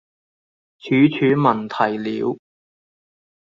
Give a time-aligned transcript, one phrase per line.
[0.79, 2.39] 處處聞啼鳥